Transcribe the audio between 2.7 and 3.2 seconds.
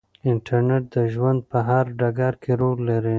لري.